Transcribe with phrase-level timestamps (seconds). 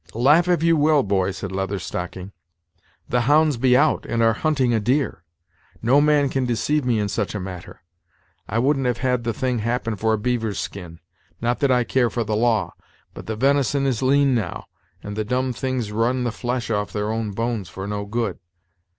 [0.15, 2.31] "Laugh if you will, boy," said Leather Stocking,
[3.07, 5.23] "the hounds be out, and are hunting a deer,
[5.83, 7.83] No man can deceive me in such a matter.
[8.49, 10.99] I wouldn't have had the thing happen for a beaver's skin.
[11.39, 12.73] Not that I care for the law;
[13.13, 14.65] but the venison is lean now,
[15.03, 18.39] and the dumb things run the flesh off their own bones for no good.